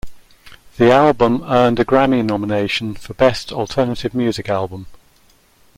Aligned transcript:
The 0.77 0.89
album 0.91 1.43
earned 1.43 1.79
a 1.79 1.85
Grammy 1.85 2.25
nomination 2.25 2.95
for 2.95 3.13
Best 3.13 3.51
Alternative 3.51 4.15
Music 4.15 4.49
Album. 4.49 4.87